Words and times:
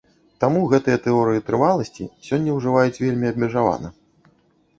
Таму 0.43 0.61
гэтыя 0.71 1.01
тэорыі 1.07 1.43
трываласці 1.49 2.07
сёння 2.29 2.57
ўжываюць 2.57 3.01
вельмі 3.05 3.25
абмежавана. 3.35 3.87